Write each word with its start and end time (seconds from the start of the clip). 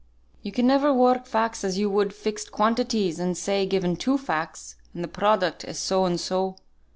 "You 0.41 0.51
can 0.51 0.65
never 0.65 0.91
work 0.91 1.27
facts 1.27 1.63
as 1.63 1.77
you 1.77 1.87
would 1.91 2.11
fixed 2.11 2.51
quantities, 2.51 3.19
and 3.19 3.37
say, 3.37 3.67
given 3.67 3.95
two 3.95 4.17
facts, 4.17 4.73
and 4.95 5.03
the 5.03 5.07
product 5.07 5.63
is 5.63 5.77
so 5.77 6.05
and 6.05 6.19
so. 6.19 6.55